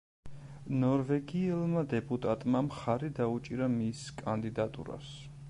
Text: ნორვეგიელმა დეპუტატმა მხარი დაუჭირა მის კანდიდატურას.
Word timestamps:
ნორვეგიელმა 0.83 1.83
დეპუტატმა 1.91 2.63
მხარი 2.71 3.11
დაუჭირა 3.21 3.69
მის 3.77 4.03
კანდიდატურას. 4.25 5.15